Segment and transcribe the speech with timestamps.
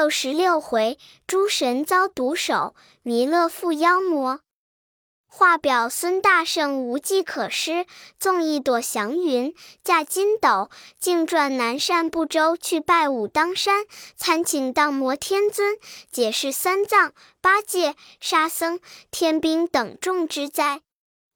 [0.00, 4.40] 六十六回，诸神遭毒手，弥勒负妖魔。
[5.26, 7.84] 画表孙大圣无计可施，
[8.18, 13.84] 纵一朵祥云，驾筋斗，径转南赡部洲去拜武当山，
[14.16, 15.76] 参请荡魔天尊，
[16.10, 17.12] 解释三藏、
[17.42, 18.80] 八戒、沙僧、
[19.10, 20.80] 天兵等众之灾。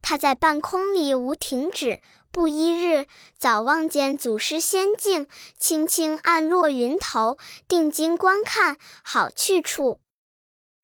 [0.00, 2.00] 他在半空里无停止，
[2.34, 3.06] 不一日，
[3.38, 7.38] 早望见祖师仙境，轻轻按落云头，
[7.68, 10.00] 定睛观看，好去处。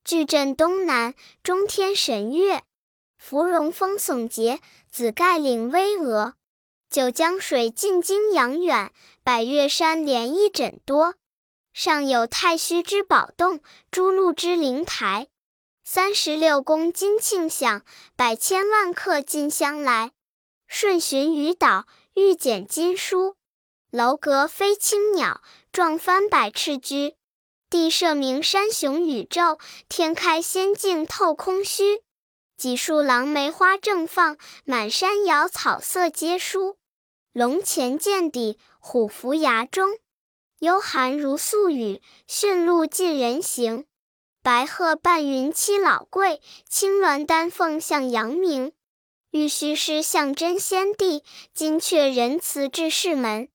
[0.04, 2.62] 巨镇东南，中天神岳。
[3.18, 4.60] 芙蓉峰耸节，
[4.92, 6.34] 紫盖岭巍峨；
[6.88, 8.92] 九江水尽经阳远，
[9.24, 11.16] 百岳山连一枕多。
[11.72, 13.58] 上有太虚之宝洞，
[13.90, 15.26] 朱鹿之灵台。
[15.82, 17.82] 三十六宫金磬响，
[18.14, 20.12] 百千万客进香来。
[20.72, 23.34] 顺寻于岛，欲捡金书；
[23.90, 27.16] 楼阁飞青鸟，撞翻百翅居。
[27.68, 32.02] 地设名山雄宇宙，天开仙境透空虚。
[32.56, 36.76] 几树狼梅花正放，满山瑶草色皆殊。
[37.32, 39.98] 龙潜涧底，虎伏崖中。
[40.60, 43.86] 幽寒如宿雨，驯鹿近人行。
[44.40, 48.72] 白鹤伴云栖老贵，青鸾丹凤向阳明。
[49.30, 51.22] 玉虚师象真仙帝，
[51.54, 53.48] 金阙仁慈治世门。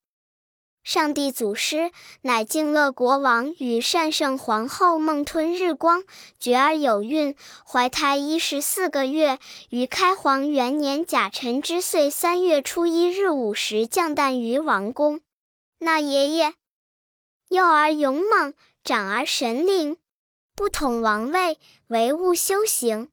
[0.86, 6.06] 上帝祖师乃敬乐国王与善圣皇后梦吞日光，
[6.40, 7.36] 觉而有孕，
[7.68, 9.38] 怀胎一十四个月，
[9.70, 15.20] 于开皇元年甲辰之岁三月初一日午时降诞于王宫。
[15.80, 16.54] 那爷爷
[17.50, 19.98] 幼而勇猛，长而神灵，
[20.56, 23.10] 不统王位，唯务修行。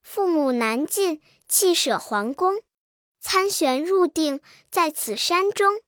[0.00, 1.22] 父母难尽，
[1.56, 2.64] 弃舍皇宫，
[3.20, 4.40] 参玄入定
[4.72, 5.80] 在此山中。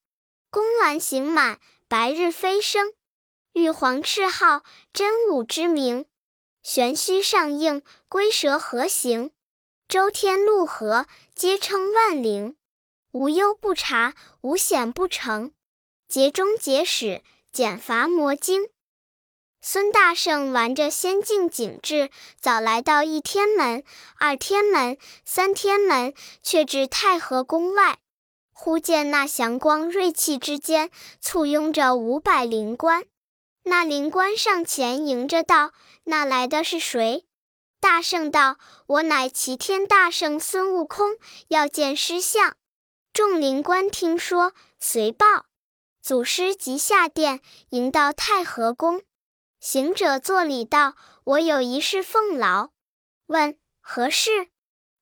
[0.48, 1.58] 宫鸾行满，
[1.89, 2.92] 白日飞升。
[3.53, 6.06] 玉皇敕号，真武之名。
[6.62, 9.33] 玄虚上应，龟蛇合行。
[9.89, 12.57] 周天陆河，皆称万灵。
[13.11, 15.52] 无忧不察，无险不成。
[16.07, 18.70] 劫中劫始，减伐魔经。
[19.68, 22.08] 孙大圣玩着仙境景致，
[22.40, 23.82] 早来到一天门、
[24.16, 27.98] 二天门、三天门，却至太和宫外。
[28.52, 30.88] 忽见那祥光瑞气之间，
[31.20, 33.06] 簇拥着五百灵官。
[33.64, 35.72] 那灵官上前迎着道
[36.06, 37.24] ：“那来的是谁？”
[37.83, 41.16] 大圣道：“我乃齐天大圣孙悟空，
[41.48, 42.56] 要见师相。”
[43.12, 45.27] 众灵官听说，随报。
[46.00, 47.40] 祖师即下殿
[47.70, 49.02] 迎到太和宫。
[49.68, 50.94] 行者作礼道
[51.27, 52.70] ：“我有一事奉劳。”
[53.27, 54.46] 问何事？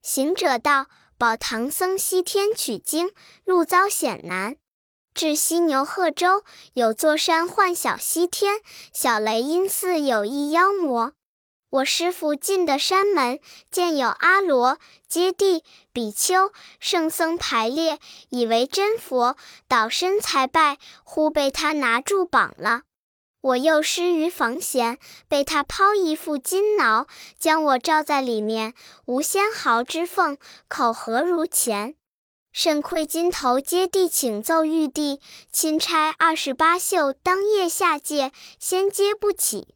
[0.00, 0.86] 行者道。
[1.18, 3.12] 保唐僧西天取经，
[3.44, 4.56] 路遭险难，
[5.12, 8.62] 至犀牛贺州，有座山唤小西天，
[8.94, 11.12] 小雷音寺有一妖魔。
[11.68, 17.98] 我师父进的山门，见有阿罗、揭谛、比丘、圣僧排列，
[18.30, 19.36] 以为真佛，
[19.68, 22.84] 倒身才拜，忽被他拿住绑了。
[23.44, 27.06] 我又失于房闲，被他抛一副金挠，
[27.38, 28.72] 将我罩在里面，
[29.04, 31.94] 无纤毫之缝，口何如前？
[32.54, 35.20] 甚愧金头接地，请奏玉帝，
[35.52, 39.74] 钦差二十八宿当夜下界，先接不起。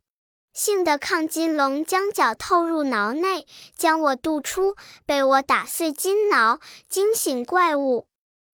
[0.54, 3.46] 幸得亢金龙将脚透入挠内，
[3.76, 6.58] 将我渡出，被我打碎金挠，
[6.88, 8.07] 惊醒怪物。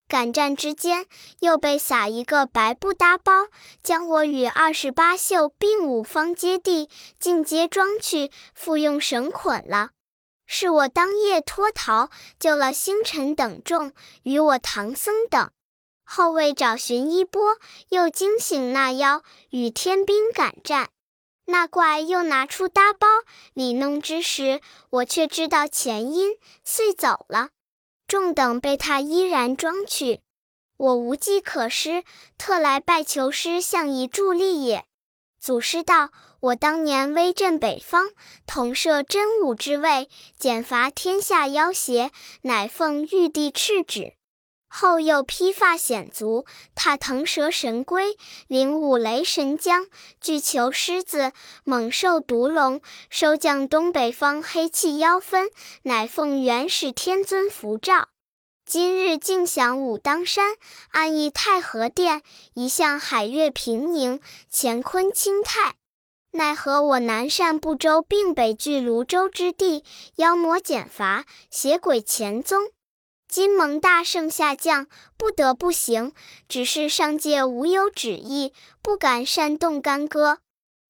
[0.07, 1.07] 赶战之间，
[1.41, 3.49] 又被撒一个白布搭包，
[3.83, 6.89] 将我与二十八宿并五方揭谛
[7.19, 9.91] 尽皆装去，复用绳捆了。
[10.47, 13.93] 是我当夜脱逃，救了星辰等众，
[14.25, 15.51] 与我唐僧等。
[16.05, 17.57] 后为找寻衣钵，
[17.89, 20.91] 又惊醒那妖，与天兵赶战。
[21.47, 23.07] 那怪又拿出搭包，
[23.55, 24.61] 里弄之时，
[24.91, 27.49] 我却知道前因，遂走了。
[28.07, 30.21] 众等被他依然装去，
[30.77, 32.05] 我无计可施，
[32.37, 34.85] 特来拜求师相以助力也。
[35.41, 36.11] 祖师道
[36.41, 38.11] ：“我当年威震北方，
[38.47, 40.09] 统摄真武之位，
[40.39, 42.11] 减伐天下妖邪，
[42.43, 44.15] 乃奉玉帝敕旨。
[44.77, 46.45] 后又披发显足，
[46.75, 48.17] 踏腾蛇神龟，
[48.49, 49.87] 领五雷神将，
[50.21, 51.31] 巨求狮子，
[51.63, 58.09] 猛兽毒龙，收降东北方黑气妖氛，乃奉元始天尊符诏。
[58.67, 60.57] 今日尽享武当山，
[60.89, 62.23] 安逸太和殿，
[62.55, 65.77] 一向海月平宁，乾坤清泰。
[66.33, 69.85] 奈何我南赡部洲，并北距泸州之地，
[70.17, 72.74] 妖魔减伐，邪鬼潜踪。
[73.35, 74.87] 金蒙大圣下降，
[75.17, 76.13] 不得不行。
[76.49, 80.39] 只是上界无有旨意，不敢擅动干戈。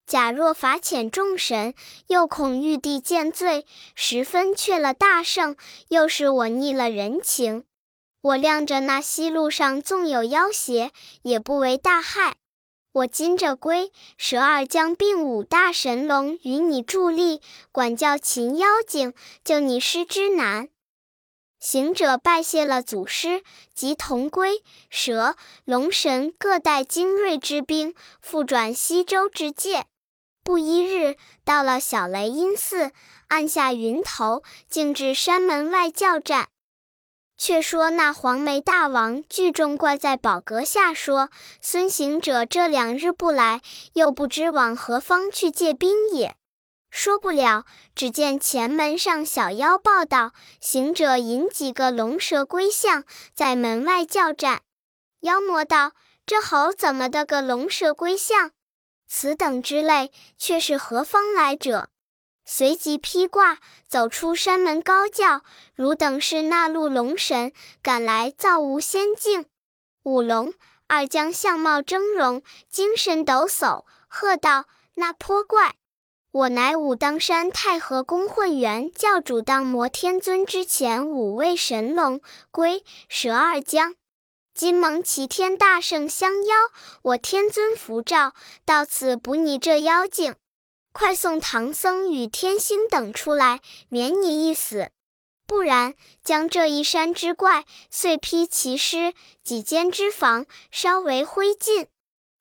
[0.06, 1.73] 假若罚遣众神，
[2.08, 3.64] 又恐玉帝见罪，
[3.94, 5.56] 十分却了大圣，
[5.88, 7.64] 又是我逆了人情。
[8.20, 10.93] 我量着那西路上纵有妖邪，
[11.23, 12.37] 也不为大害。
[12.93, 17.40] 我今着龟蛇二将并五大神龙与你助力，
[17.73, 20.69] 管教擒妖精，救你师之难。
[21.64, 25.34] 行者拜谢了祖师，即同龟蛇
[25.64, 29.87] 龙神各带精锐之兵，复转西周之界。
[30.43, 32.93] 不一日，到了小雷音寺，
[33.28, 36.49] 按下云头，径至山门外叫战。
[37.38, 41.31] 却说那黄眉大王聚众怪在宝阁下，说
[41.62, 43.62] ：“孙行者这两日不来，
[43.94, 46.37] 又不知往何方去借兵也。”
[46.96, 47.64] 说不了，
[47.96, 50.32] 只见前门上小妖报道
[50.62, 53.02] ：“行者引几个龙蛇龟象，
[53.35, 54.62] 在门外叫战。”
[55.23, 55.91] 妖魔道
[56.25, 58.52] ：“这猴怎么的个龙蛇龟象？”
[59.11, 61.88] 此等之类，却是何方来者？
[62.44, 63.58] 随即披挂
[63.88, 65.43] 走出山门，高叫
[65.75, 67.52] ：“汝等是那路龙神，
[67.82, 69.47] 赶来造无仙境？”
[70.05, 70.55] 五龙
[70.87, 75.75] 二将相貌峥嵘，精神抖擞，喝道：“那泼怪！
[76.35, 82.21] 我乃武当山太和宫混元教主当摩天尊之前五位神龙
[82.51, 83.95] 龟蛇二将。”
[84.53, 86.57] 今蒙齐天大圣相邀，
[87.03, 88.33] 我天尊符诏，
[88.65, 90.35] 到此捕你这妖精。
[90.93, 94.91] 快送唐僧与天星等出来，免你一死。
[95.47, 95.95] 不然，
[96.25, 99.15] 将这一山之怪碎劈其尸，
[99.45, 101.87] 几间之房烧为灰烬。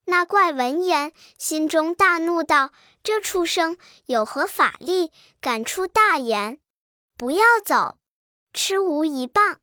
[0.05, 2.71] 那怪闻言，心中大怒，道
[3.03, 6.59] ：“这畜生有何法力，敢出大言？
[7.17, 7.97] 不要走，
[8.53, 9.59] 吃无一棒。”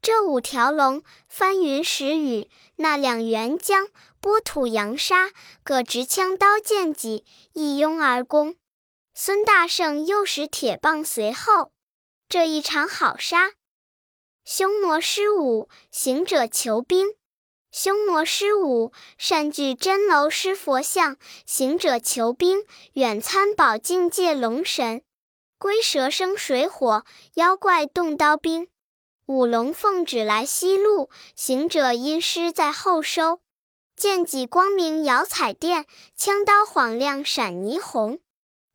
[0.00, 3.88] 这五条龙翻云石雨，那两员将
[4.20, 5.30] 拨土扬沙，
[5.64, 8.56] 各执枪刀剑戟，一拥而攻。
[9.12, 11.72] 孙大圣又使铁棒随后，
[12.28, 13.52] 这一场好杀。
[14.44, 17.17] 凶魔失舞，行者求兵。
[17.80, 21.16] 凶魔失舞，善聚真楼施佛像。
[21.46, 22.64] 行者求兵，
[22.94, 25.02] 远参宝境界龙神。
[25.60, 27.04] 龟蛇生水火，
[27.34, 28.66] 妖怪动刀兵。
[29.26, 33.38] 五龙凤指来西路，行者因师在后收。
[33.94, 35.86] 剑戟光明摇彩电，
[36.16, 38.18] 枪刀晃亮闪霓虹。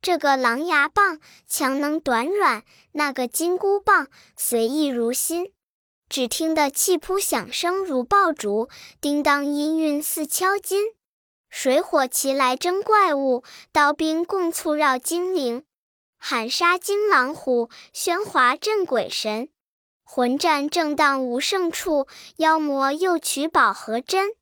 [0.02, 2.64] 这个狼牙棒强能短软，
[2.94, 4.08] 那个金箍棒
[4.38, 5.52] 随意如新。
[6.13, 8.69] 只听得气扑响声如爆竹，
[9.01, 10.94] 叮当音韵似敲金。
[11.50, 15.63] 水火齐来争怪物，刀兵共簇绕精灵。
[16.19, 19.50] 喊杀金狼虎，喧哗震鬼神。
[20.04, 22.06] 魂战正当无胜处，
[22.36, 24.33] 妖魔又取宝和珍。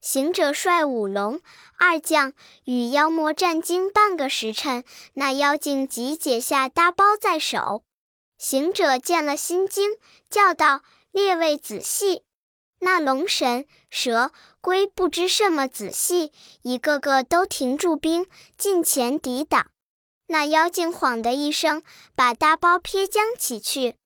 [0.00, 1.40] 行者率五龙
[1.80, 2.32] 二将
[2.62, 4.84] 与妖魔战经半个时辰，
[5.14, 7.82] 那妖精即解下搭包在手。
[8.38, 9.92] 行者见了心惊，
[10.28, 12.22] 叫道：“列位仔细！”
[12.80, 18.26] 那龙神蛇龟不知什么仔细，一个个都停住兵，
[18.58, 19.70] 近前抵挡。
[20.26, 21.82] 那妖精晃的一声，
[22.14, 23.96] 把搭包撇将起去。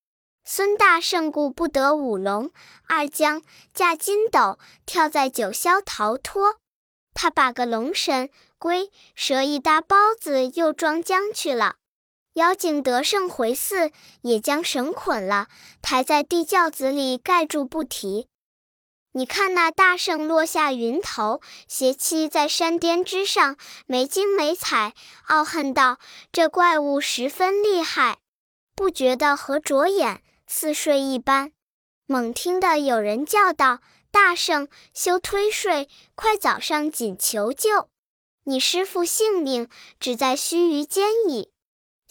[0.44, 2.50] 孙大圣顾不得五龙
[2.86, 3.42] 二将
[3.74, 6.56] 架筋斗跳在九霄逃脱，
[7.14, 11.76] 他把个龙神龟蛇一搭包子又装将去了。
[12.34, 13.90] 妖精得胜回寺，
[14.22, 15.48] 也将绳捆了，
[15.82, 18.28] 抬在地轿子里盖住不提。
[19.12, 23.56] 你看那大圣落下云头，斜栖在山巅之上，
[23.86, 24.94] 没精没彩，
[25.26, 25.98] 傲恨道
[26.30, 28.18] ：“这怪物十分厉害，
[28.76, 31.52] 不觉得和着眼。”似睡一般，
[32.06, 37.88] 猛听得有人叫道：“大圣，休推睡，快早上紧求救！
[38.44, 39.68] 你师父性命
[40.00, 41.50] 只在须臾间矣。”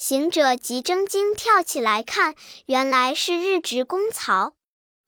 [0.02, 2.34] 行者急睁睛跳起来看，
[2.68, 4.54] 原来是日值公曹。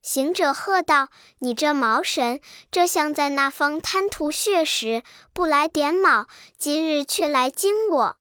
[0.02, 1.08] 行者喝道
[1.40, 6.26] ：“你这毛神，这像在那方贪图血食，不来点卯，
[6.58, 8.16] 今日却来惊我！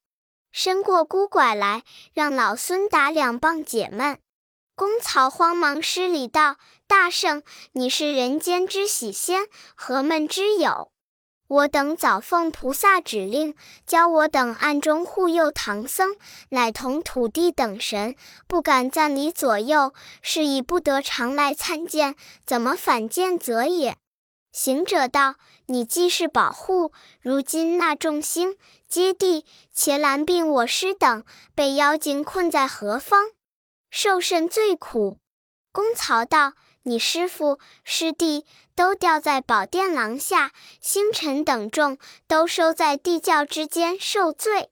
[0.54, 4.18] 伸过孤拐来，让老孙打两棒解闷。”
[4.74, 6.56] 公曹慌忙施礼道
[6.88, 10.94] ：“大圣，你是人间之喜仙，何闷之有？
[11.51, 13.53] 我等早奉菩萨指令，
[13.86, 16.15] 教我等暗中护佑唐僧，
[16.48, 18.15] 乃同土地等神
[18.48, 22.15] 不敢暂离左右，是以不得常来参见，
[22.46, 23.98] 怎么反见则也？”
[24.53, 25.36] 行者道
[25.67, 28.55] ：“你既是保护，如今那众星
[28.88, 33.25] 接地，伽蓝并我师等，被妖精困在何方？”
[33.91, 35.17] 受甚罪苦？
[35.74, 36.53] 公曹道
[36.84, 38.46] ：“你师父、师弟
[38.76, 41.98] 都吊在宝殿廊下，星辰等众
[42.28, 44.70] 都收在地窖之间受罪。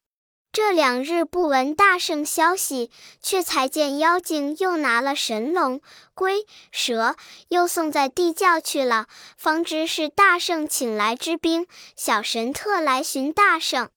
[0.52, 2.90] 这两日不闻大圣消息，
[3.22, 5.80] 却才见妖精又拿了神龙、
[6.16, 7.16] 龟、蛇，
[7.50, 9.06] 又送在地窖去了。
[9.38, 13.90] 方知是大圣请来之兵，小神特来寻大圣。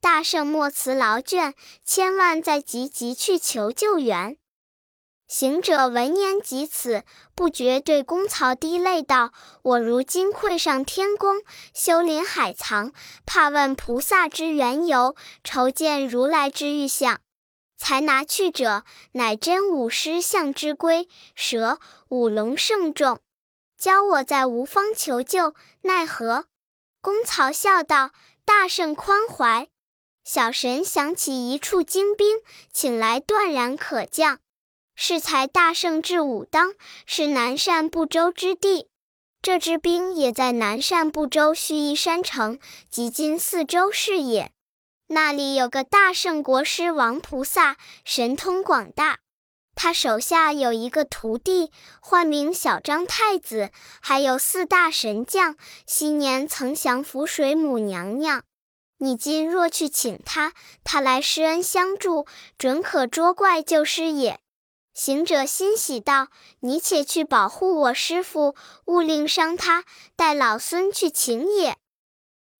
[0.00, 1.54] 大圣莫辞劳倦，
[1.84, 4.36] 千万再急急去求救援。
[5.32, 9.32] 行者闻言及此，不觉对公曹滴泪道
[9.64, 11.40] ：“我如今愧上天宫，
[11.72, 12.92] 修林海藏，
[13.24, 17.18] 怕问菩萨之缘由，筹见如来之玉像。
[17.78, 21.78] 才拿去者，乃真武师象之龟、蛇、
[22.10, 23.18] 五龙圣众，
[23.78, 26.44] 教我在无方求救，奈何？”
[27.00, 28.10] 公曹笑道
[28.44, 29.68] ：“大圣宽怀，
[30.22, 32.36] 小神想起一处精兵，
[32.70, 34.40] 请来断然可降。”
[35.04, 36.74] 适才大圣至武当，
[37.06, 38.86] 是南赡部洲之地。
[39.42, 44.52] 这支兵也在南赡部洲须夷山城，即今四周是也。
[45.08, 49.18] 那里有个大圣国师王菩萨，神通广大。
[49.74, 58.44] 他手下有一个徒弟，唤名小张太子，还有四大神将，昔年曾降服水母娘娘。
[58.98, 60.52] 你今若去请他，
[60.84, 62.24] 他来施恩相助，
[62.56, 64.38] 准可捉怪救师也。
[64.94, 66.28] 行者欣喜道
[66.60, 69.84] ：“你且去保护我师傅，勿令伤他。
[70.16, 71.78] 待老孙去请也。”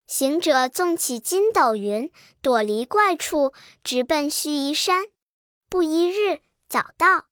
[0.07, 2.11] 行者纵起筋斗云，
[2.41, 3.53] 躲离怪处，
[3.85, 5.07] 直奔须弥山。
[5.69, 7.27] 不一日，早到。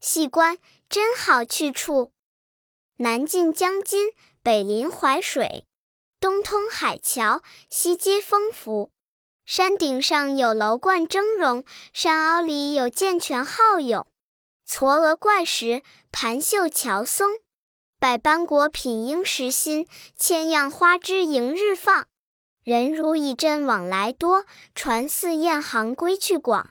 [0.00, 2.12] 细观，真好去处。
[2.96, 5.66] 南进江津，北临淮水，
[6.20, 8.90] 东通海桥，西接风府。
[9.44, 14.06] 山顶上有楼观峥嵘，山坳里有涧泉浩涌。
[14.70, 17.28] 嵯峨怪石，盘秀乔松，
[17.98, 22.06] 百般果品应时新，千样花枝迎日放。
[22.62, 26.70] 人如以阵往来多，船似雁行归去广。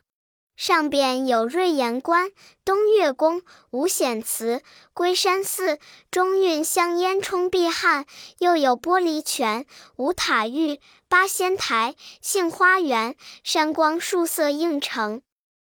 [0.56, 2.32] 上边有瑞岩观、
[2.63, 3.41] 东岳宫、
[3.72, 4.63] 五显祠、
[4.94, 5.77] 龟山寺，
[6.10, 8.06] 中运香烟冲碧汉；
[8.38, 9.65] 又有玻璃泉、
[9.98, 10.79] 五塔玉、
[11.10, 15.22] 八仙台、杏花园，山光树色映成。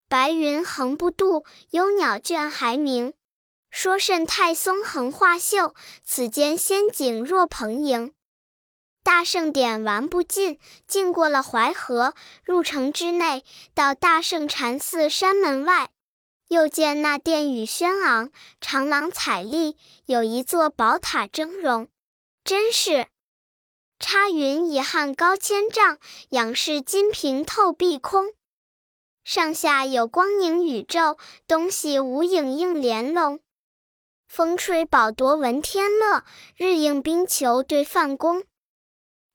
[0.10, 3.14] 白云横不渡，幽鸟倦还鸣。
[3.70, 8.14] 说甚太松横画秀，此间仙景若蓬瀛。
[9.04, 15.92] 大圣点玩不尽，进过了淮河，入城之内，到大圣禅寺山门外，
[16.48, 21.88] 又见那殿宇轩昂，长廊彩丽，有一座宝塔峥嵘，
[22.44, 23.06] 真是
[24.00, 26.00] 插云以汉高千丈，
[26.30, 28.34] 仰视金屏透碧空。
[29.32, 33.40] 上下有光凝宇宙，东西无影映连笼。
[34.28, 36.24] 风吹宝铎闻天乐，
[36.56, 38.44] 日映冰球对梵宫。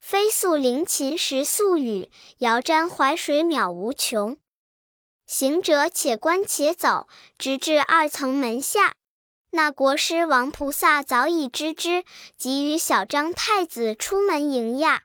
[0.01, 4.37] 飞速灵琴时速语，遥瞻淮水渺无穷。
[5.29, 7.07] 行者且观且走，
[7.39, 8.95] 直至二层门下。
[9.53, 12.03] 那国师王菩萨早已知之，
[12.37, 15.03] 即与小张太子出门迎迓。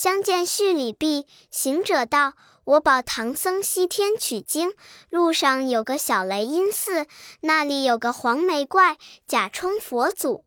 [0.00, 2.34] 相见叙礼毕，行者道。
[2.62, 4.72] 我保唐僧西天取经，
[5.10, 7.08] 路上有个小雷音寺，
[7.40, 10.44] 那里有个黄眉怪，假充佛祖。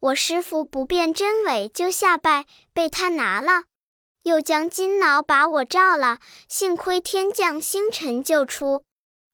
[0.00, 3.64] 我师傅不辨真伪，就下拜，被他拿了，
[4.22, 6.18] 又将金铙把我罩了。
[6.48, 8.85] 幸亏天降星辰救出，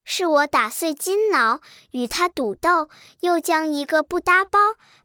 [0.05, 2.89] 是我打碎金挠，与他赌斗，
[3.21, 4.59] 又将一个不搭包，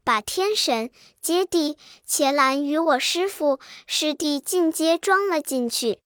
[0.05, 0.91] 把天神、
[1.21, 6.01] 阶帝、伽蓝与我师傅师弟尽皆装了进去。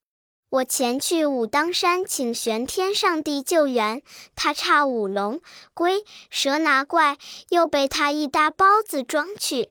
[0.51, 4.03] 我前去武当山请玄天上帝救援，
[4.37, 5.41] 他差五龙
[5.73, 7.17] 龟蛇拿怪，
[7.49, 9.71] 又被他一搭包子装去。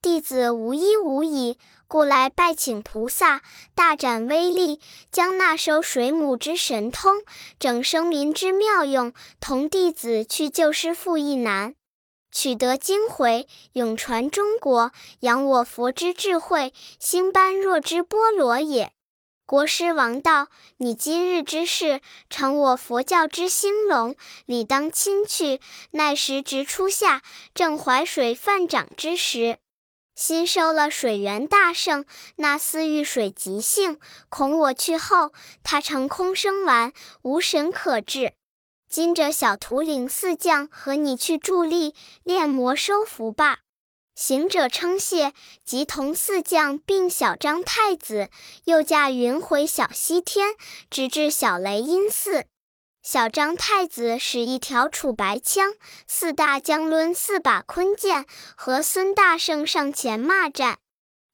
[0.00, 1.58] 弟子无依无倚，
[1.90, 3.42] 故来拜请菩萨
[3.74, 4.78] 大展威力，
[5.10, 7.16] 将那收水母之神通，
[7.58, 11.74] 整生民之妙用，同弟子去救师父一难，
[12.30, 14.92] 取得经回，永传中国，
[15.22, 18.92] 扬我佛之智慧，兴般若之波罗也。
[19.44, 20.46] 国师王道
[20.78, 24.14] ：“你今日之事，成我佛教之兴隆，
[24.46, 25.60] 理当亲去。
[25.90, 29.58] 奈时值初夏，正淮水泛涨之时，
[30.20, 32.04] 新收了水源大圣，
[32.36, 33.98] 那司遇水急性，
[34.28, 38.34] 恐我去后，他成空生丸，无神可治。
[38.86, 43.60] 今着小徒领四将和你去助力，炼魔收服吧。”
[44.14, 45.32] 行者称谢，
[45.64, 48.28] 即同四将并小张太子，
[48.64, 50.48] 又驾云回小西天，
[50.90, 52.44] 直至小雷音寺。
[53.12, 55.74] 小张太子使一条楚白枪，
[56.06, 58.24] 四大将抡四把坤剑，
[58.54, 60.78] 和孙大圣上前骂战。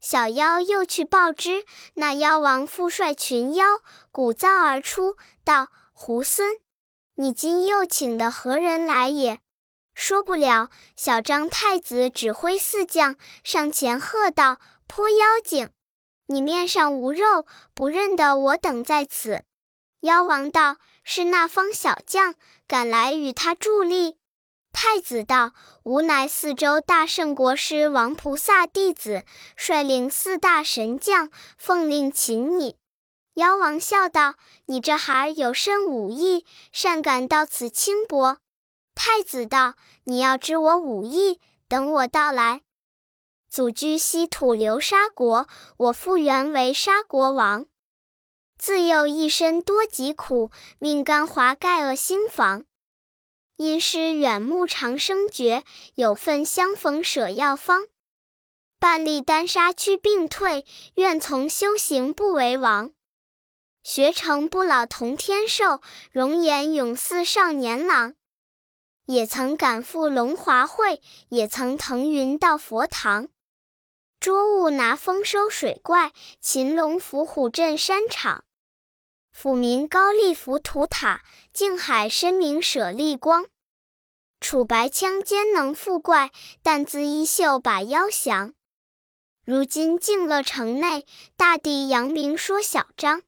[0.01, 3.67] 小妖又去报之，那妖王复率群妖
[4.11, 6.61] 鼓噪而出，道：“猢狲，
[7.17, 9.41] 你今又请的何人来也？”
[9.95, 10.71] 说不了。
[10.97, 15.69] 小张太子指挥四将上前喝道：“泼妖精，
[16.29, 19.45] 你面上无肉，不认得我等在此。”
[20.01, 20.77] 妖王道
[21.09, 22.35] ：“是那方小将
[22.67, 24.17] 赶来与他助力。”
[24.73, 25.53] 太子道
[25.85, 29.25] ：“吾乃四周大圣国师王菩萨弟子，
[29.57, 32.77] 率领四大神将，奉令擒你。”
[33.35, 34.35] 妖王笑道
[34.67, 38.39] ：“你这孩儿有甚武艺，善敢到此轻薄？”
[38.95, 42.63] 太子道：“你要知我武艺，等我到来。
[43.49, 45.49] 祖居西土流沙国，
[45.79, 47.65] 我复原为沙国王。
[48.67, 52.65] 自幼一身多疾苦，命干华盖恶心房。”
[53.55, 55.63] 因师远目长生诀，
[55.95, 57.87] 有份相逢舍药方。
[58.81, 62.91] 半粒丹砂去病退，愿从修行不为王。
[63.85, 65.81] 学成不老同天寿，
[66.11, 68.17] 容颜永似少年郎。
[69.05, 73.29] 也曾赶赴龙华会，也曾腾云到佛堂。
[74.19, 78.43] 捉物拿风收水怪，擒龙伏虎镇山场。
[79.39, 83.45] 抚民高丽浮屠塔，静海深明舍利光。
[84.41, 86.31] 楚白枪坚能覆怪，
[86.63, 88.55] 但自衣袖把妖降。
[89.45, 91.05] 如今静乐城内，
[91.37, 93.25] 大帝扬名说小张。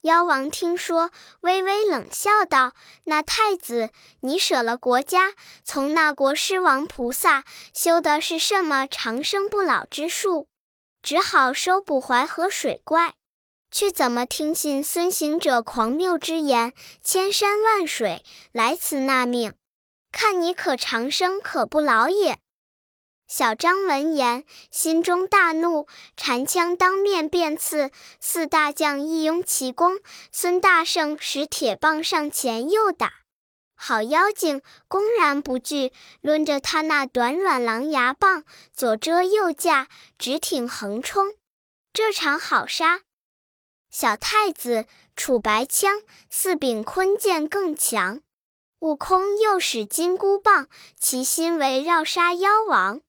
[0.00, 1.12] 妖王听说，
[1.42, 2.72] 微微冷笑道
[3.06, 3.90] ：“那太子，
[4.22, 10.48] 你舍了国家，从那国师王菩萨修的是什么长生不老之术？
[11.00, 13.14] 只好收捕淮河水怪。”
[13.72, 19.54] 却怎么听信孙行者狂谬之言，千山万水来此纳命？
[20.12, 22.38] 看你可长生可不老也！
[23.26, 25.86] 小张闻言，心中大怒，
[26.18, 27.90] 缠枪当面便刺。
[28.20, 30.00] 四大将一拥齐攻，
[30.30, 33.10] 孙大圣使铁棒上前又打。
[33.74, 41.32] 好妖精，公然不惧，抡着他那短软狼牙棒，左遮右架，直挺横冲。
[41.94, 43.00] 这场好杀！
[43.92, 46.00] 小太子楚白枪，
[46.30, 48.22] 四柄坤剑更强。
[48.78, 50.66] 悟空又使金箍棒，
[50.98, 53.02] 其心围绕杀妖王。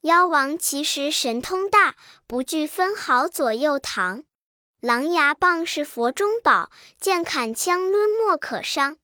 [0.00, 4.24] 妖王其实神通大，不惧分毫左右堂。
[4.80, 8.96] 狼牙棒是佛中宝，剑砍枪抡莫可伤。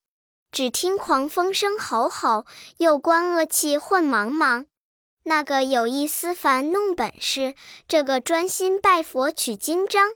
[0.51, 2.47] 只听狂风声吼吼，
[2.79, 4.65] 又观恶气混茫茫。
[5.25, 7.55] 那个有意思凡弄本事，
[7.87, 10.15] 这个专心拜佛取经章。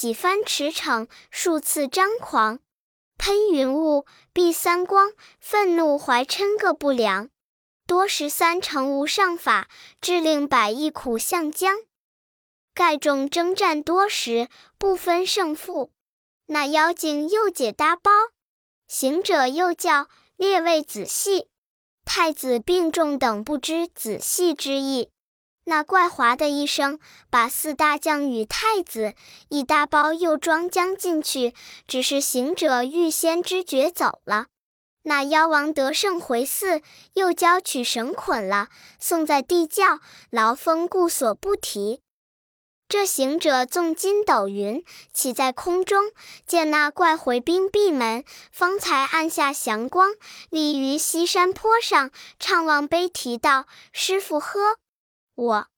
[0.00, 2.60] 几番驰骋，数次张狂，
[3.18, 7.28] 喷云雾，避三光，愤怒怀嗔个不良。
[7.86, 9.68] 多时三成无上法，
[10.00, 11.76] 致令百亿苦相将。
[12.72, 15.92] 盖众征战多时，不分胜负。
[16.46, 18.10] 那妖精又解搭包，
[18.88, 21.48] 行者又叫列位仔细。
[22.06, 25.10] 太子病重等不知仔细之意。
[25.70, 26.98] 那怪哗的一声，
[27.30, 29.14] 把四大将与太子
[29.50, 31.54] 一大包又装将进去。
[31.86, 34.46] 只是行者预先知觉走了。
[35.04, 38.66] 那妖王得胜回寺，又交取绳捆了，
[38.98, 42.00] 送在地窖，牢封固锁不提。
[42.88, 46.10] 这行者纵筋斗云，起在空中，
[46.44, 50.10] 见那怪回兵闭门，方才按下祥光，
[50.50, 54.78] 立于西山坡上，怅望悲啼道：“师傅呵！”
[55.40, 55.68] 我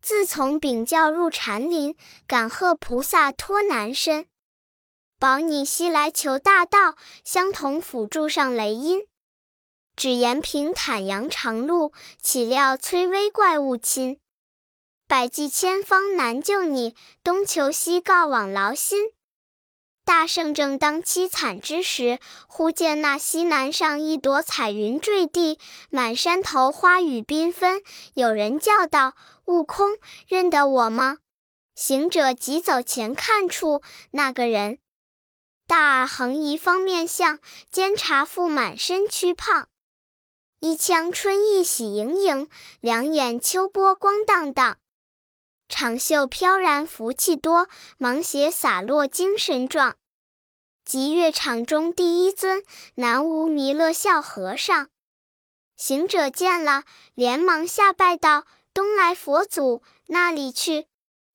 [0.00, 1.96] 自从禀教入禅林，
[2.28, 4.28] 感贺菩萨托难身，
[5.18, 6.94] 保你西来求大道，
[7.24, 9.08] 相同辅助上雷音。
[9.96, 14.20] 只言平坦扬长路，岂料崔巍怪物侵。
[15.08, 16.94] 百计千方难救你，
[17.24, 19.10] 东求西告枉劳心。
[20.06, 25.58] 大圣正当凄惨之时，忽见那西南上一朵彩云坠地，
[25.90, 27.82] 满山头花雨缤纷。
[28.14, 29.14] 有人叫道
[29.46, 31.18] ：“悟空，认得我吗？”
[31.74, 34.78] 行者急走前看处，那个人，
[35.66, 37.40] 大耳横移方面相，
[37.72, 39.66] 肩胛腹满身躯胖，
[40.60, 42.48] 一腔春意喜盈盈，
[42.80, 44.78] 两眼秋波光荡荡。
[45.68, 49.96] 长袖飘然福气多，芒鞋洒落精神壮。
[50.84, 52.62] 集乐场中第一尊，
[52.94, 54.88] 南无弥勒笑和尚。
[55.76, 60.86] 行者见了，连忙下拜道：“东来佛祖，那里去？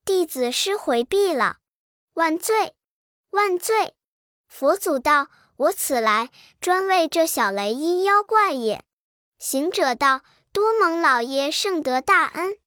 [0.05, 1.57] 弟子失回避了，
[2.13, 2.73] 万岁，
[3.31, 3.93] 万岁！”
[4.47, 8.83] 佛祖道：“我此来专为这小雷音妖怪也。”
[9.37, 10.21] 行者道
[10.53, 12.57] ：“多蒙老爷圣德大恩，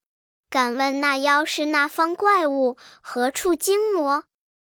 [0.54, 4.22] 敢问那妖是那方怪物，何处精魔？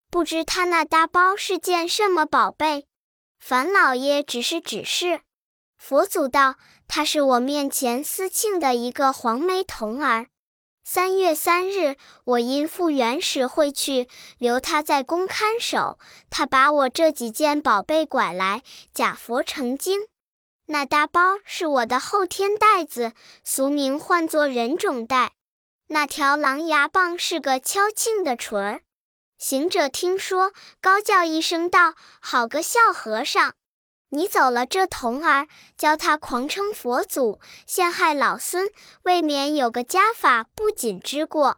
[0.09, 2.85] 不知他那大包是件什么宝贝？
[3.37, 5.19] 樊老爷只是指示。”
[5.75, 6.55] 佛祖道
[6.87, 10.27] ：“他是我面前司庆的一个黄眉童儿。
[10.85, 15.99] 三月三日，我因赴元始会去，留他在宫看守。
[16.29, 20.07] 他把我这几件宝贝拐来，假佛成精。”
[20.67, 23.11] 那大包是我的后天袋子，
[23.43, 25.33] 俗名唤作人种袋。
[25.87, 28.81] 那条狼牙棒是个敲磬的锤儿。
[29.37, 33.53] 行者听说，高叫一声道：“好个笑和尚！
[34.09, 38.69] 你走了这童儿，教他狂称佛祖，陷害老孙，
[39.03, 41.57] 未免有个家法不谨之过。”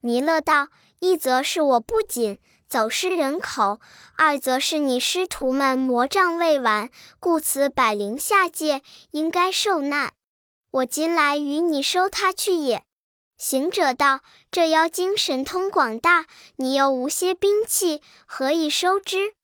[0.00, 0.68] 弥勒道
[1.00, 3.80] ：“一则是我不谨。”走失人口，
[4.16, 6.88] 二则是你师徒们魔障未完，
[7.20, 10.14] 故此百灵下界，应该受难。
[10.70, 12.82] 我今来与你收他去也。
[13.42, 14.20] 行者道
[14.52, 16.26] ：“这妖精神通广大，
[16.58, 19.34] 你又无些兵器，何以收之？”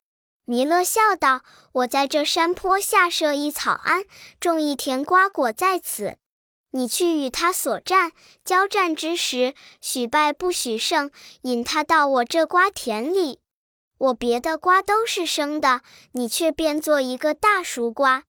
[0.46, 1.42] 弥勒笑道
[1.82, 4.04] ：“我在这山坡下设一草庵，
[4.38, 6.16] 种一田瓜果在此。”
[6.70, 8.12] 你去与他所战，
[8.44, 11.10] 交战之时，许败不许胜，
[11.42, 13.40] 引他到我这瓜田里。
[13.98, 15.80] 我别的瓜都是生的，
[16.12, 18.22] 你却变做一个大熟瓜。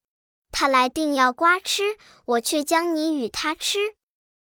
[0.52, 3.94] 他来定要瓜吃，我却将你与他吃，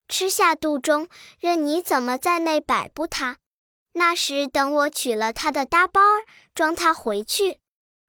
[0.07, 1.07] 吃下肚中，
[1.39, 3.37] 任你怎么在内摆布他。
[3.93, 7.59] 那时等我取了他的大包儿，装他回去。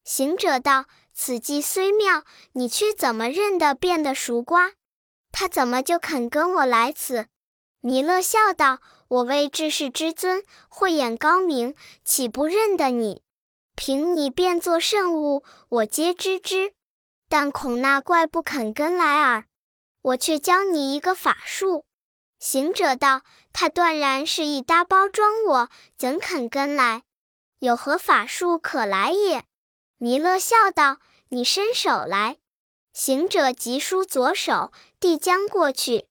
[0.04, 4.72] 行者道：“此计虽妙，你却怎么认得变的熟瓜？”
[5.32, 7.26] 他怎么就肯跟我来此？
[7.80, 13.22] 弥勒笑道：“我为治世之尊，慧眼高明，岂不认得你？
[13.74, 16.72] 凭你变作圣物，我皆知之。
[17.28, 19.44] 但恐那怪不肯跟来耳，
[20.02, 21.84] 我却教你一个法术。”
[22.38, 23.22] 行者道
[23.53, 27.03] ：“他断然是一搭包装我，怎肯跟来？
[27.59, 29.44] 有何法术可来也？”
[29.98, 30.98] 弥勒笑道
[31.31, 32.37] ：“你伸手来。”
[32.94, 36.07] 行者急舒左手，递将过去。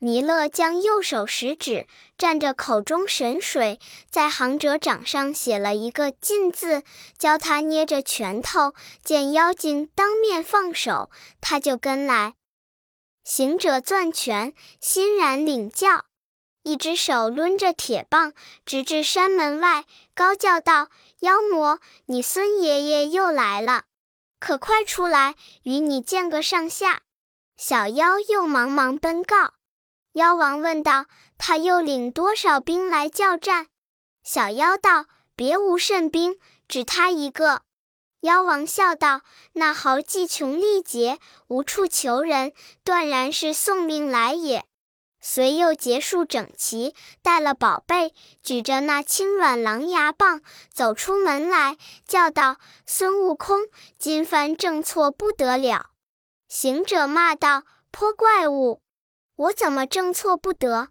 [0.00, 6.84] 弥勒将右手食指蘸着口中神水，在行者掌上写了一个“禁”字，
[7.18, 8.74] 教他捏着拳头。
[9.02, 11.10] 见妖精当面放手，
[11.40, 12.34] 他就跟来。
[13.28, 16.06] 行者攥拳，欣然领教，
[16.62, 18.32] 一只手抡着铁棒，
[18.64, 20.88] 直至山门外，高叫道
[21.20, 23.84] ：“妖魔，你孙爷爷又来了！”
[24.40, 27.02] 可快出来，与你见个上下！
[27.58, 29.52] 小妖又忙忙奔告。
[30.12, 31.04] 妖王问道
[31.36, 33.66] ：“他又领多少兵来叫战？”
[34.24, 35.04] 小妖道
[35.36, 37.60] ：“别无甚兵，只他一个。”
[38.20, 39.20] 妖王笑道
[39.54, 42.52] ：“那猴计穷力竭，无处求人，
[42.82, 44.64] 断然是送命来也。”
[45.20, 51.76] 随又结束整齐，带了宝贝，举着那轻软狼牙棒走出门来，
[52.06, 55.90] 叫道：“孙悟空，今番正错不得了！”
[56.48, 58.80] 行者骂道：“泼怪物，
[59.36, 60.88] 我怎么正错不得？”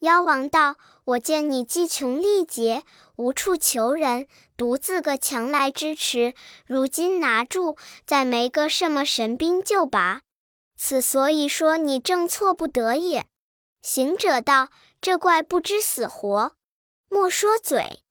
[0.00, 2.84] 妖王道：“我见你饥穷力竭，
[3.16, 6.34] 无处求人，独自个强来支持，
[6.66, 10.22] 如今拿住，再没个什么神兵救拔，
[10.76, 13.26] 此所以说你正错不得也。”
[13.82, 14.68] 行者道
[15.00, 16.52] ：“这怪不知死活，
[17.08, 18.02] 莫说嘴，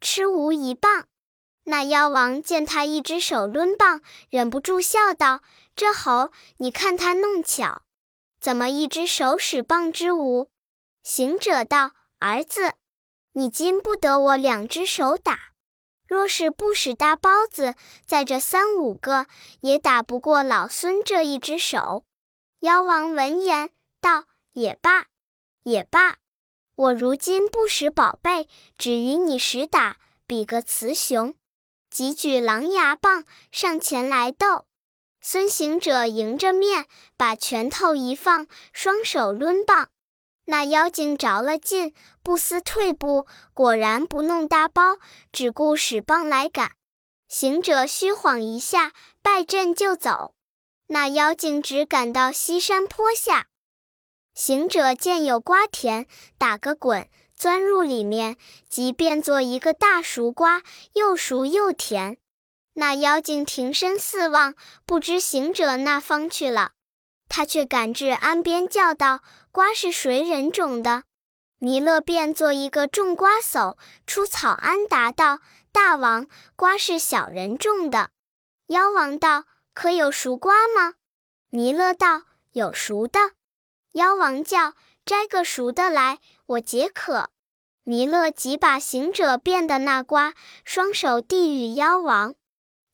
[0.00, 1.06] 吃无一棒。”
[1.66, 5.40] 那妖王见他一只手抡棒，忍不住笑道
[5.74, 7.80] ：“这猴，你看他弄巧，
[8.38, 10.50] 怎么一只手使棒之无？”
[11.02, 12.74] 行者道：“儿子，
[13.32, 15.52] 你今不得我两只手打，
[16.06, 17.74] 若是不使大包子，
[18.06, 19.26] 在这三五个
[19.60, 22.04] 也打不过老孙这一只手。”
[22.60, 24.24] 妖王闻言道
[24.54, 25.06] ：“也罢。”
[25.64, 26.18] 也罢，
[26.74, 29.96] 我如今不使宝贝，只与你实打，
[30.26, 31.34] 比个雌雄。
[31.88, 34.66] 即举狼牙棒上前来斗。
[35.22, 39.88] 孙行者迎着面，把拳头一放，双手抡棒。
[40.46, 44.98] 那妖精着了劲，不思退步，果然不弄大包，
[45.32, 46.72] 只顾使棒来赶。
[47.28, 50.34] 行者虚晃一下，败阵就走。
[50.88, 53.46] 那妖精只赶到西山坡下。
[54.34, 58.36] 行者见有瓜田，打个滚，钻入里面，
[58.68, 62.18] 即变作一个大熟瓜，又熟又甜。
[62.74, 64.54] 那妖精停身四望，
[64.84, 66.72] 不知行者那方去了。
[67.28, 71.04] 他却赶至岸边，叫道：“瓜是谁人种的？”
[71.58, 75.40] 弥勒便做一个种瓜叟，出草庵答道
[75.72, 78.10] ：“大王，瓜是小人种的。”
[78.68, 80.94] 妖王道：“可有熟瓜吗？”
[81.50, 83.18] 弥勒道：“有熟的。”
[83.92, 84.74] 妖王叫
[85.06, 87.30] ：“摘个熟的来，我解渴。”
[87.84, 90.34] 弥勒即把行者变的那瓜，
[90.64, 92.34] 双手递与妖王。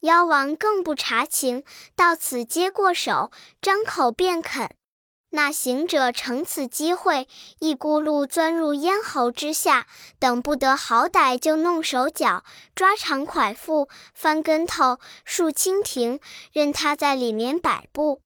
[0.01, 1.63] 妖王更不查情，
[1.95, 4.75] 到此接过手，张口便啃。
[5.33, 7.29] 那行者乘此机会，
[7.61, 9.87] 一咕噜钻入咽喉之下，
[10.19, 12.43] 等不得好歹，就弄手脚，
[12.75, 16.19] 抓长蒯腹，翻跟头，竖蜻蜓，
[16.53, 18.23] 任他在里面摆布。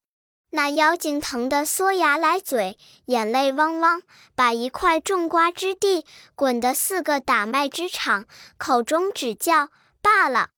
[0.50, 4.00] 那妖精疼得缩牙来嘴，眼泪汪汪，
[4.36, 6.06] 把一块种瓜之地
[6.36, 10.50] 滚得四个打麦之场，口中只叫罢了，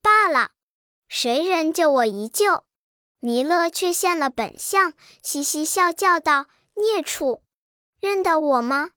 [0.00, 0.52] 罢了。
[1.12, 2.62] 谁人救我一救？
[3.18, 4.92] 弥勒却现了本相，
[5.24, 7.42] 嘻嘻笑叫道：“孽畜，
[7.98, 8.90] 认得我吗？”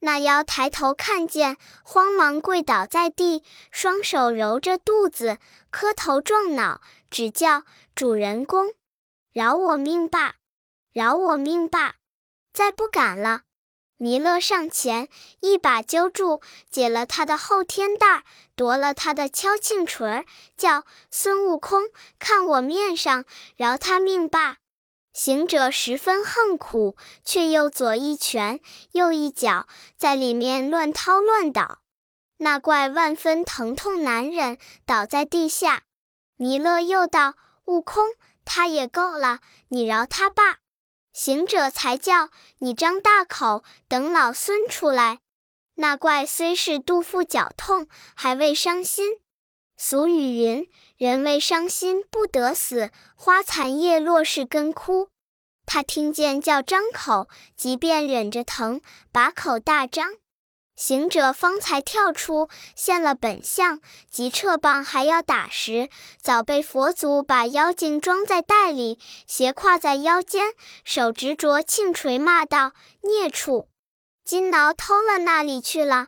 [0.00, 5.36] 那妖抬头看见，慌忙跪倒在地，双手揉着肚子，
[5.68, 8.72] 磕头撞脑，只叫：“主人公，
[9.34, 10.36] 饶我命吧，
[10.94, 11.96] 饶我命吧，
[12.54, 13.42] 再不敢了。”
[14.02, 15.10] 弥勒上前，
[15.40, 18.24] 一把揪住，解了他的后天带，
[18.56, 20.24] 夺了他的敲磬锤，
[20.56, 21.82] 叫孙悟空
[22.18, 23.26] 看我面上，
[23.58, 24.56] 饶他命罢。
[25.12, 28.60] 行者十分恨苦，却又左一拳，
[28.92, 29.66] 右一脚，
[29.98, 31.80] 在里面乱掏乱捣。
[32.38, 35.82] 那怪万分疼痛难忍，倒在地下。
[36.36, 37.34] 弥勒又道
[37.66, 38.06] ：“悟空，
[38.46, 40.60] 他也够了，你饶他罢。”
[41.12, 45.20] 行者才叫你张大口，等老孙出来。
[45.74, 49.18] 那怪虽是肚腹绞痛，还未伤心。
[49.76, 50.68] 俗语云：
[50.98, 55.08] 人为伤心不得死，花残叶落是根枯。
[55.64, 60.16] 他听见叫张口，即便忍着疼，把口大张。
[60.80, 65.90] 行者方才跳出，现了本相，急撤棒还要打时，
[66.22, 72.72] 早被佛祖把妖精装在袋里，斜挎在腰间，手执着磬锤，骂道
[73.04, 73.68] ：“孽畜，
[74.24, 76.06] 金挠偷了那里去了？”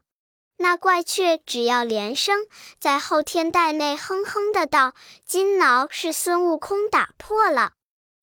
[0.56, 2.46] 那怪却只要连声，
[2.80, 4.94] 在后天袋内哼哼的道
[5.26, 7.72] ：“金挠是孙悟空打破了。”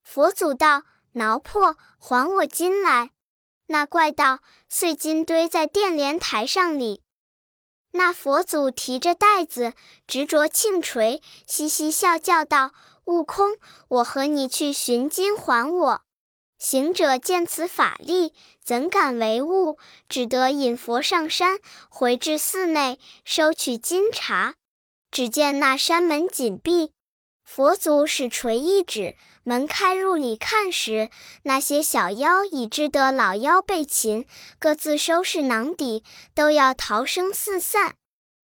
[0.02, 0.82] 佛祖道
[1.14, 3.12] ：“挠破，还我金来。”
[3.70, 7.04] 那怪道：“碎金堆在电莲台上里。”
[7.94, 9.74] 那佛祖提着袋子，
[10.08, 12.72] 执着磬锤，嘻嘻笑叫道
[13.06, 16.02] ：“悟空，我和你去寻金还我。”
[16.58, 19.78] 行者见此法力，怎敢违误？
[20.10, 24.56] 只得引佛上山，回至寺内，收取金茶。
[25.12, 26.92] 只见那山门紧闭。
[27.44, 29.16] 佛祖使锤一指，
[29.50, 31.10] 门开入里看时，
[31.42, 34.28] 那些小妖已知得老妖被擒，
[34.60, 36.04] 各自收拾囊底，
[36.36, 37.96] 都要逃生四散。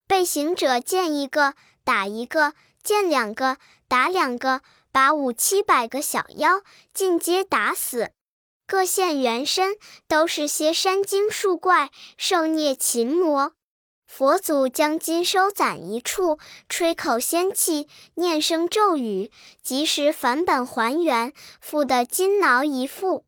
[0.08, 8.10] 被行者见一个打一个，见两个打两个，把五七百个小妖尽皆打死。
[8.66, 9.76] 各现原身，
[10.08, 13.54] 都是些山精树怪，受孽禽魔。
[14.18, 19.30] 佛祖将金收攒一处，吹口仙气，念声咒语，
[19.62, 23.26] 及时返本还原，复得金挠一副。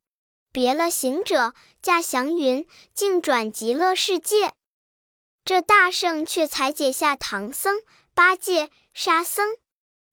[0.53, 4.53] 别了行者，驾祥云，径转极乐世界。
[5.43, 7.81] 这大圣却才解下唐僧、
[8.13, 9.57] 八戒、沙僧。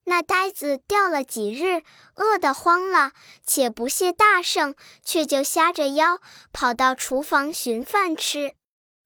[0.07, 1.85] 那呆子吊了几日，
[2.17, 3.13] 饿得慌了，
[3.47, 6.19] 且不谢大圣，却就瞎着腰
[6.53, 8.57] 跑到厨房寻饭吃。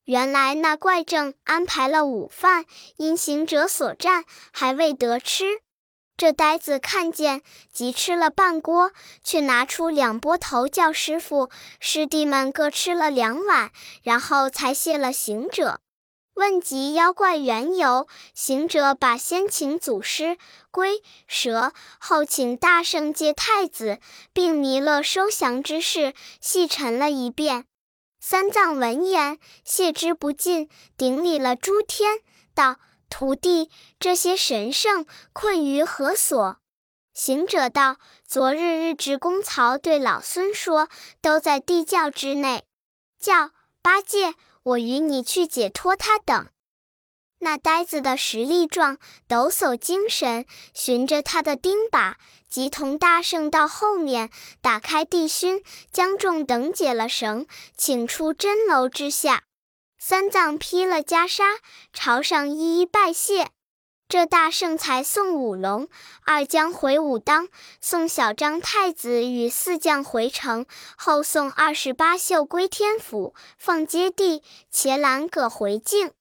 [0.09, 2.65] 原来那怪正安排了午饭，
[2.97, 5.61] 因行者所占，还未得吃。
[6.17, 8.93] 这呆子看见，即吃了半锅，
[9.23, 13.71] 却拿出两钵头，叫师傅师弟们各吃了两碗，
[14.03, 15.79] 然后才谢了行者。
[16.33, 20.39] 问及妖怪缘由，行者把先请祖师
[20.71, 23.99] 龟蛇，后请大圣借太子，
[24.33, 27.67] 并弥勒收降之事，细陈了一遍。
[28.31, 32.19] 三藏闻言，谢之不尽，顶礼了诸天，
[32.55, 32.77] 道
[33.09, 36.59] ：“徒弟，这些神圣困于何所？”
[37.15, 37.97] 行者道
[38.29, 40.91] ：“昨日日值公曹对老孙说，
[41.23, 42.65] 都在地窖之内。
[43.19, 46.49] 叫八戒，我与你去解脱他等。”
[47.41, 52.15] 那呆子的实力壮，抖擞精神，循着他的钉耙，
[52.49, 57.47] 即同大圣到后面，打开地熏，将众等解了绳，
[57.77, 59.45] 请出真楼之下。
[59.99, 61.59] 三藏披了袈裟，
[61.93, 63.49] 朝上一一拜谢。
[64.09, 65.89] 这大圣才送五龙，
[66.25, 67.49] 二将回武当，
[67.81, 70.65] 送小张太子与四将回城，
[70.97, 76.13] 后送二十八宿归天府，放接地，且揽葛回境。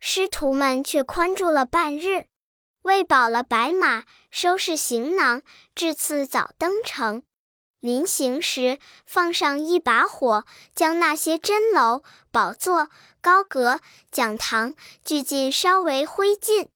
[0.00, 2.26] 师徒们却宽住了半日，
[2.82, 5.42] 喂饱了白马，收拾行囊，
[5.74, 7.22] 至次早登城。
[7.80, 13.80] 临行时，放上一把火，将那些真楼、宝座、高阁、
[14.10, 16.68] 讲堂俱尽烧为灰烬。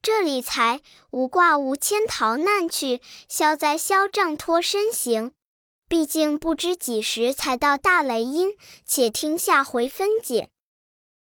[0.00, 5.32] 这里才无挂无牵逃难去，消灾消障脱身行。
[5.88, 10.50] 毕竟不知几时才到大雷音，且听下回分解。